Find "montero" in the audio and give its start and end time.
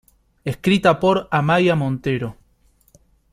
1.75-2.35